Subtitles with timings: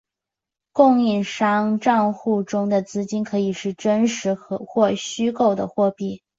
[0.71, 6.23] 供应商帐户中的资金可以是真实或者虚构的货币。